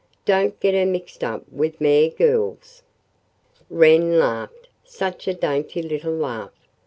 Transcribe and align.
"Don't 0.25 0.59
get 0.59 0.73
her 0.73 0.83
mixed 0.83 1.23
up 1.23 1.43
with 1.51 1.79
mere 1.79 2.09
girls." 2.09 2.81
Wren 3.69 4.17
laughed 4.17 4.67
such 4.83 5.27
a 5.27 5.33
dainty 5.35 5.83
little 5.83 6.13
laugh. 6.15 6.55